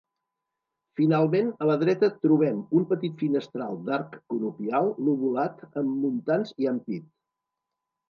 [0.99, 7.11] Finalment a la dreta trobem un petit finestral d'arc conopial lobulat amb muntants i ampit.